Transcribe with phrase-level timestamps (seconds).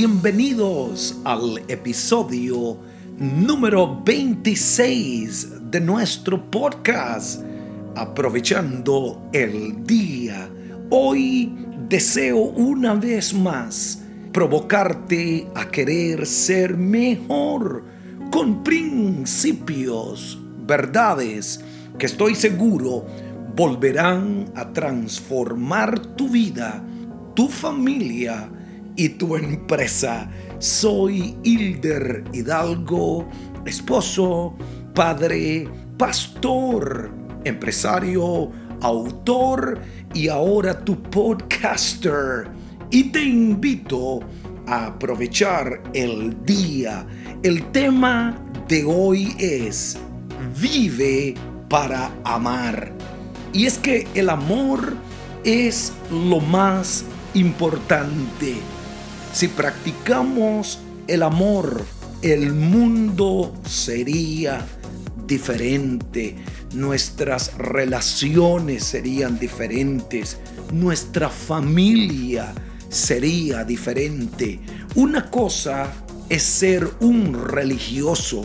[0.00, 2.78] bienvenidos al episodio
[3.18, 7.42] número 26 de nuestro podcast,
[7.96, 10.48] aprovechando el día.
[10.90, 11.52] Hoy
[11.88, 17.82] deseo una vez más provocarte a querer ser mejor
[18.30, 21.60] con principios, verdades
[21.98, 23.04] que estoy seguro
[23.56, 26.84] volverán a transformar tu vida,
[27.34, 28.48] tu familia
[28.98, 30.28] y tu empresa.
[30.58, 33.26] Soy Hilder Hidalgo,
[33.64, 34.56] esposo,
[34.92, 37.10] padre, pastor,
[37.44, 39.80] empresario, autor
[40.12, 42.48] y ahora tu podcaster.
[42.90, 44.18] Y te invito
[44.66, 47.06] a aprovechar el día.
[47.44, 48.36] El tema
[48.66, 49.96] de hoy es
[50.60, 51.34] vive
[51.68, 52.92] para amar.
[53.52, 54.96] Y es que el amor
[55.44, 58.56] es lo más importante.
[59.38, 61.84] Si practicamos el amor,
[62.22, 64.66] el mundo sería
[65.28, 66.34] diferente,
[66.74, 70.38] nuestras relaciones serían diferentes,
[70.72, 72.52] nuestra familia
[72.88, 74.58] sería diferente.
[74.96, 75.86] Una cosa
[76.28, 78.44] es ser un religioso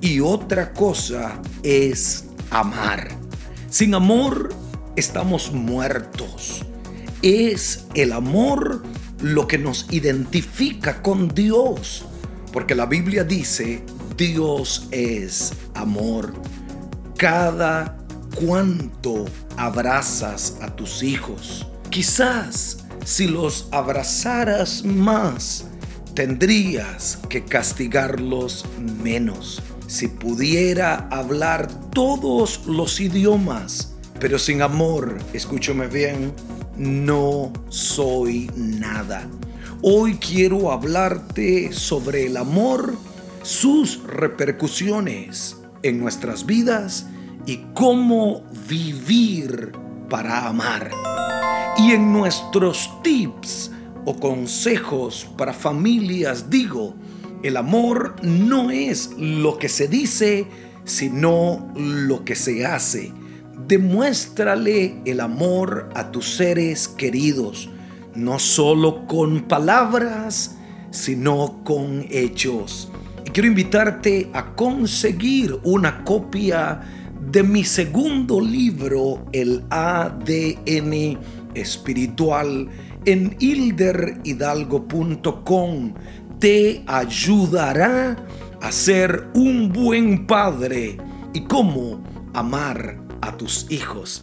[0.00, 3.08] y otra cosa es amar.
[3.68, 4.54] Sin amor
[4.94, 6.64] estamos muertos.
[7.20, 8.84] Es el amor
[9.22, 12.04] lo que nos identifica con Dios.
[12.52, 13.82] Porque la Biblia dice,
[14.16, 16.32] Dios es amor.
[17.16, 17.96] Cada
[18.34, 19.26] cuanto
[19.56, 21.66] abrazas a tus hijos.
[21.90, 25.66] Quizás si los abrazaras más,
[26.14, 28.64] tendrías que castigarlos
[29.02, 29.62] menos.
[29.86, 36.32] Si pudiera hablar todos los idiomas, pero sin amor, escúchame bien,
[36.80, 39.28] no soy nada.
[39.82, 42.96] Hoy quiero hablarte sobre el amor,
[43.42, 47.06] sus repercusiones en nuestras vidas
[47.44, 49.72] y cómo vivir
[50.08, 50.90] para amar.
[51.76, 53.70] Y en nuestros tips
[54.06, 56.94] o consejos para familias digo,
[57.42, 60.46] el amor no es lo que se dice,
[60.84, 63.12] sino lo que se hace.
[63.66, 67.68] Demuéstrale el amor a tus seres queridos,
[68.14, 70.56] no solo con palabras,
[70.90, 72.90] sino con hechos.
[73.24, 76.80] Y quiero invitarte a conseguir una copia
[77.30, 81.18] de mi segundo libro, El ADN
[81.54, 82.68] espiritual,
[83.04, 85.94] en hilderhidalgo.com
[86.40, 88.16] te ayudará
[88.60, 90.96] a ser un buen padre
[91.34, 94.22] y cómo amar a tus hijos.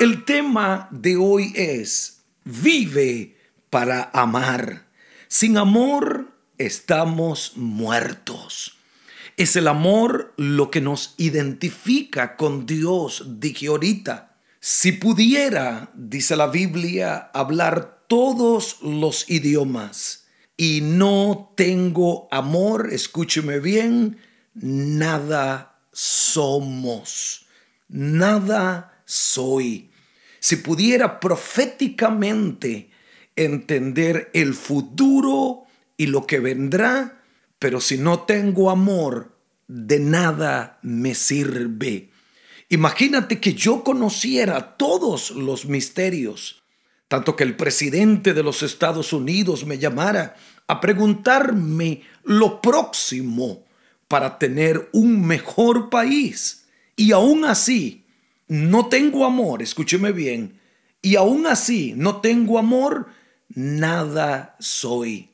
[0.00, 3.36] El tema de hoy es, vive
[3.70, 4.86] para amar.
[5.28, 8.76] Sin amor estamos muertos.
[9.36, 14.36] Es el amor lo que nos identifica con Dios, dije ahorita.
[14.60, 20.24] Si pudiera, dice la Biblia, hablar todos los idiomas,
[20.56, 24.18] y no tengo amor, escúcheme bien,
[24.54, 27.46] nada somos,
[27.88, 29.90] nada soy.
[30.40, 32.90] Si pudiera proféticamente
[33.34, 35.64] entender el futuro
[35.96, 37.22] y lo que vendrá,
[37.58, 42.10] pero si no tengo amor, de nada me sirve.
[42.68, 46.62] Imagínate que yo conociera todos los misterios,
[47.08, 53.64] tanto que el presidente de los Estados Unidos me llamara a preguntarme lo próximo
[54.06, 56.67] para tener un mejor país.
[56.98, 58.04] Y aún así,
[58.48, 60.60] no tengo amor, escúcheme bien,
[61.00, 63.06] y aún así no tengo amor,
[63.48, 65.30] nada soy.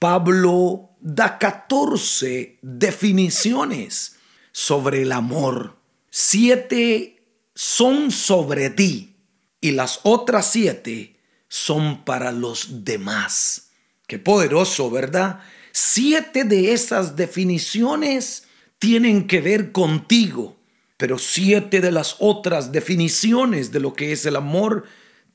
[0.00, 4.16] Pablo da 14 definiciones
[4.50, 5.76] sobre el amor.
[6.10, 7.22] Siete
[7.54, 9.14] son sobre ti
[9.60, 13.70] y las otras siete son para los demás.
[14.08, 15.38] Qué poderoso, ¿verdad?
[15.70, 18.48] Siete de esas definiciones
[18.80, 20.55] tienen que ver contigo,
[20.96, 24.84] pero siete de las otras definiciones de lo que es el amor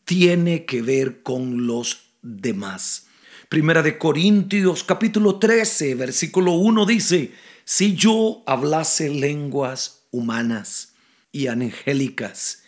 [0.06, 3.08] tiene que ver con los demás.
[3.50, 10.96] Primera de Corintios capítulo 13, versículo 1 dice, si yo hablase lenguas humanas
[11.32, 12.64] y angélicas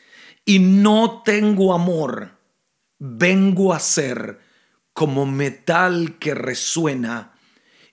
[0.46, 2.38] y no tengo amor,
[3.00, 4.40] vengo a ser
[4.94, 7.34] como metal que resuena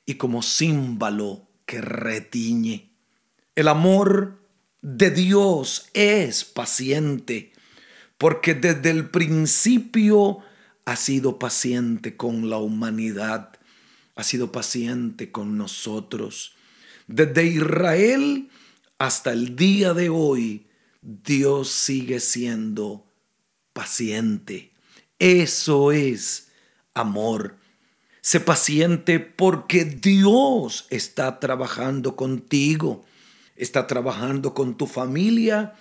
[0.04, 2.92] y como címbalo que retiñe.
[3.54, 4.39] El amor
[4.82, 7.52] de Dios es paciente,
[8.18, 10.38] porque desde el principio
[10.84, 13.56] ha sido paciente con la humanidad.
[14.16, 16.54] ha sido paciente con nosotros.
[17.06, 18.50] Desde Israel
[18.98, 20.66] hasta el día de hoy,
[21.00, 23.06] Dios sigue siendo
[23.72, 24.72] paciente.
[25.18, 26.48] Eso es
[26.92, 27.56] amor.
[28.20, 33.04] Sé paciente porque Dios está trabajando contigo,
[33.60, 35.74] está trabajando con tu familia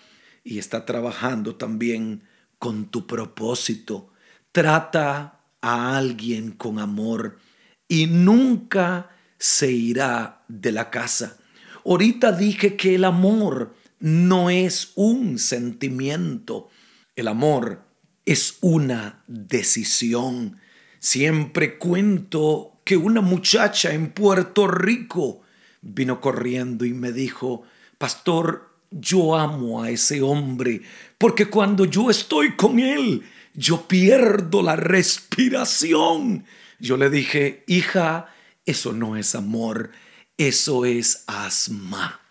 [0.43, 2.23] y está trabajando también
[2.57, 4.11] con tu propósito.
[4.51, 7.39] Trata a alguien con amor
[7.87, 11.37] y nunca se irá de la casa.
[11.85, 16.69] Ahorita dije que el amor no es un sentimiento,
[17.15, 17.85] el amor
[18.25, 20.57] es una decisión.
[20.99, 25.41] Siempre cuento que una muchacha en Puerto Rico
[25.81, 27.63] vino corriendo y me dijo,
[27.97, 30.81] Pastor, yo amo a ese hombre,
[31.17, 33.23] porque cuando yo estoy con él,
[33.53, 36.45] yo pierdo la respiración.
[36.79, 38.33] Yo le dije, hija,
[38.65, 39.91] eso no es amor,
[40.37, 42.21] eso es asma.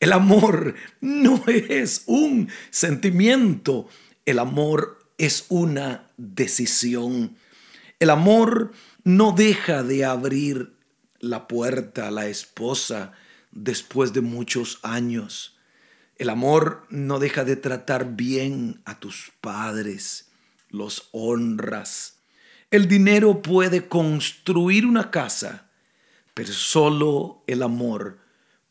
[0.00, 3.88] El amor no es un sentimiento,
[4.24, 7.36] el amor es una decisión.
[7.98, 8.72] El amor
[9.04, 10.77] no deja de abrir
[11.20, 13.12] la puerta la esposa
[13.50, 15.56] después de muchos años.
[16.16, 20.30] El amor no deja de tratar bien a tus padres,
[20.68, 22.18] los honras.
[22.70, 25.70] El dinero puede construir una casa,
[26.34, 28.18] pero solo el amor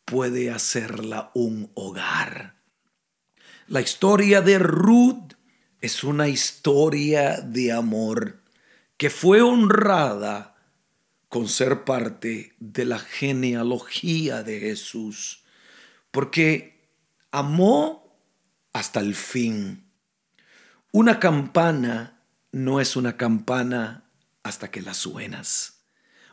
[0.05, 2.55] puede hacerla un hogar.
[3.67, 5.33] La historia de Ruth
[5.81, 8.41] es una historia de amor
[8.97, 10.56] que fue honrada
[11.29, 15.43] con ser parte de la genealogía de Jesús,
[16.11, 16.89] porque
[17.31, 18.17] amó
[18.73, 19.91] hasta el fin.
[20.91, 22.21] Una campana
[22.51, 24.09] no es una campana
[24.43, 25.83] hasta que la suenas.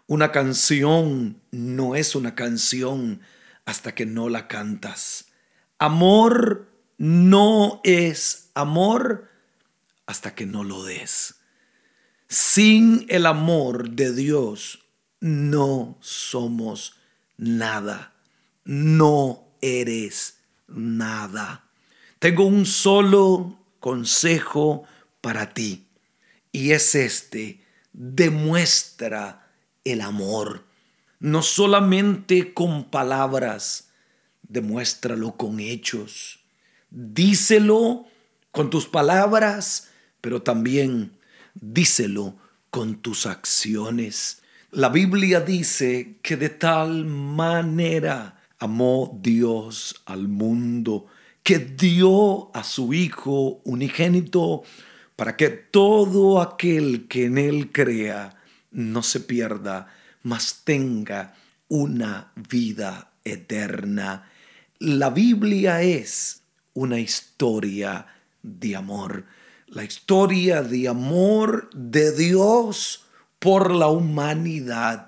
[0.06, 3.20] Una canción no es una canción
[3.64, 5.26] hasta que no la cantas.
[5.78, 9.30] Amor no es amor
[10.06, 11.36] hasta que no lo des.
[12.28, 14.83] Sin el amor de Dios
[15.24, 16.96] no somos
[17.38, 18.12] nada.
[18.66, 20.36] No eres
[20.68, 21.64] nada.
[22.18, 24.84] Tengo un solo consejo
[25.22, 25.86] para ti
[26.52, 27.64] y es este.
[27.94, 29.50] Demuestra
[29.84, 30.66] el amor.
[31.20, 33.88] No solamente con palabras,
[34.42, 36.40] demuéstralo con hechos.
[36.90, 38.04] Díselo
[38.50, 39.88] con tus palabras,
[40.20, 41.16] pero también
[41.54, 42.36] díselo
[42.68, 44.42] con tus acciones.
[44.74, 51.06] La Biblia dice que de tal manera amó Dios al mundo
[51.44, 54.64] que dio a su Hijo unigénito
[55.14, 58.36] para que todo aquel que en Él crea
[58.72, 59.94] no se pierda,
[60.24, 61.34] mas tenga
[61.68, 64.28] una vida eterna.
[64.80, 66.42] La Biblia es
[66.72, 68.06] una historia
[68.42, 69.24] de amor
[69.74, 73.03] la historia de amor de Dios
[73.44, 75.06] por la humanidad,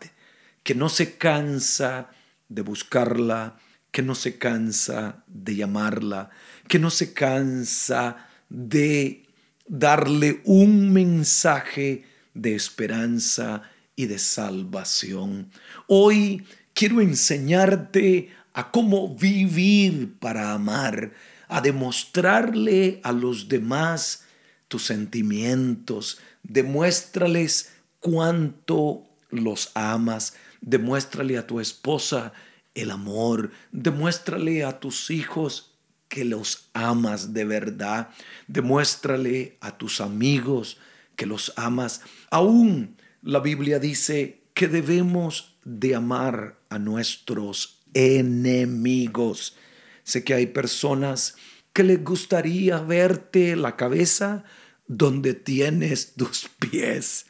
[0.63, 2.11] que no se cansa
[2.51, 3.57] de buscarla,
[3.91, 6.29] que no se cansa de llamarla,
[6.69, 9.25] que no se cansa de
[9.67, 13.63] darle un mensaje de esperanza
[13.97, 15.51] y de salvación.
[15.87, 21.15] Hoy quiero enseñarte a cómo vivir para amar,
[21.49, 24.27] a demostrarle a los demás
[24.69, 27.76] tus sentimientos, demuéstrales
[28.07, 32.33] cuánto los amas, demuéstrale a tu esposa
[32.73, 35.73] el amor, demuéstrale a tus hijos
[36.07, 38.11] que los amas de verdad,
[38.47, 40.79] demuéstrale a tus amigos
[41.17, 42.01] que los amas.
[42.31, 49.57] Aún la Biblia dice que debemos de amar a nuestros enemigos.
[50.05, 51.35] Sé que hay personas
[51.73, 54.45] que les gustaría verte la cabeza
[54.87, 57.27] donde tienes tus pies.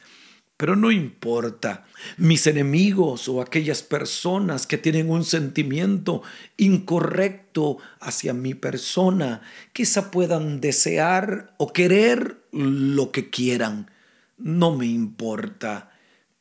[0.57, 1.85] Pero no importa,
[2.17, 6.23] mis enemigos o aquellas personas que tienen un sentimiento
[6.57, 13.91] incorrecto hacia mi persona, quizá puedan desear o querer lo que quieran.
[14.39, 15.91] No me importa,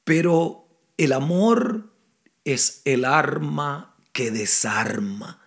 [0.05, 1.91] pero el amor
[2.47, 5.43] es el arma que desarma.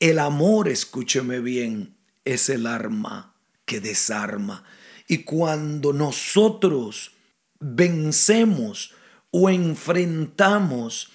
[0.00, 3.34] El amor, escúcheme bien, es el arma
[3.66, 4.64] que desarma.
[5.08, 7.12] Y cuando nosotros
[7.60, 8.94] vencemos
[9.30, 11.10] o enfrentamos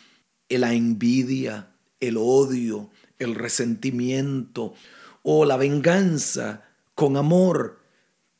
[0.50, 4.74] la envidia, el odio, el resentimiento
[5.22, 7.80] o la venganza con amor,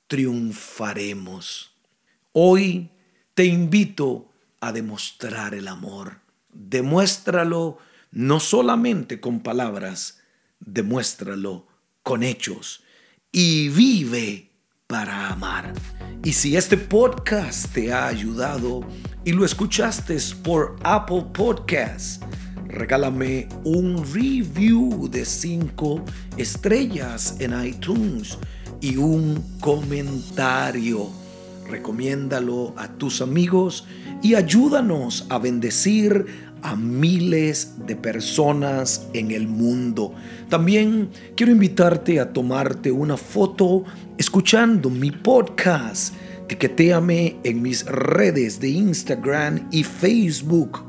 [0.08, 1.76] triunfaremos.
[2.34, 2.92] Hoy
[3.34, 6.20] te invito a demostrar el amor.
[6.52, 7.80] Demuéstralo
[8.12, 10.22] no solamente con palabras,
[10.60, 11.68] demuéstralo
[12.04, 12.84] con hechos
[13.32, 14.52] y vive
[14.94, 15.74] para amar.
[16.24, 18.82] Y si este podcast te ha ayudado
[19.26, 22.20] y lo escuchaste por Apple Podcasts,
[22.68, 26.06] regálame un review de 5
[26.38, 28.38] estrellas en iTunes
[28.82, 31.10] y un comentario.
[31.68, 33.88] Recomiéndalo a tus amigos
[34.22, 40.14] y ayúdanos a bendecir a miles de personas en el mundo.
[40.50, 43.84] También quiero invitarte a tomarte una foto
[44.18, 46.16] escuchando mi podcast.
[46.46, 50.86] Etiquetéame en mis redes de Instagram y Facebook.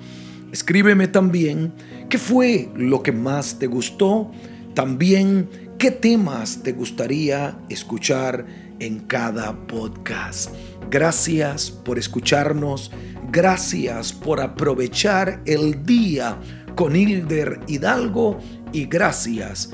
[0.52, 1.72] Escríbeme también
[2.08, 4.30] qué fue lo que más te gustó.
[4.74, 8.46] También qué temas te gustaría escuchar
[8.78, 10.50] en cada podcast.
[10.90, 12.90] Gracias por escucharnos.
[13.30, 16.38] Gracias por aprovechar el día
[16.74, 18.38] con Hilder Hidalgo
[18.72, 19.70] y gracias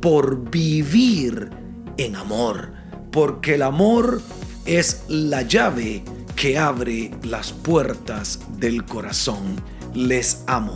[0.00, 1.50] por vivir
[1.96, 2.72] en amor,
[3.10, 4.20] porque el amor
[4.66, 6.02] es la llave
[6.36, 9.60] que abre las puertas del corazón.
[9.94, 10.74] Les amo.